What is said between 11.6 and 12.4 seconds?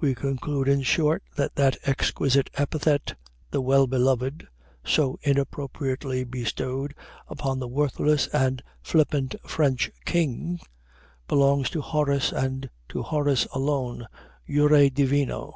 to Horace,